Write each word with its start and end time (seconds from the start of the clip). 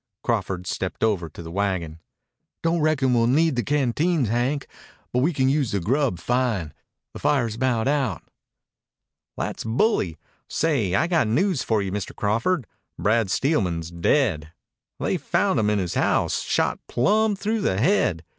Crawford 0.23 0.65
stepped 0.65 1.03
over 1.03 1.29
to 1.29 1.43
the 1.43 1.51
wagon. 1.51 1.99
"Don't 2.63 2.81
reckon 2.81 3.13
we'll 3.13 3.27
need 3.27 3.55
the 3.55 3.61
canteens, 3.61 4.29
Hank, 4.29 4.65
but 5.13 5.19
we 5.19 5.31
can 5.31 5.47
use 5.47 5.69
the 5.71 5.79
grub 5.79 6.17
fine. 6.17 6.73
The 7.13 7.19
fire's 7.19 7.53
about 7.53 7.87
out." 7.87 8.23
"That's 9.37 9.63
bully. 9.63 10.17
Say, 10.47 10.95
I 10.95 11.05
got 11.05 11.27
news 11.27 11.61
for 11.61 11.83
you, 11.83 11.91
Mr. 11.91 12.15
Crawford. 12.15 12.65
Brad 12.97 13.29
Steelman's 13.29 13.91
dead. 13.91 14.51
They 14.99 15.17
found 15.17 15.59
him 15.59 15.69
in 15.69 15.77
his 15.77 15.93
house, 15.93 16.41
shot 16.41 16.79
plumb 16.87 17.35
through 17.35 17.61
the 17.61 17.79
head. 17.79 18.23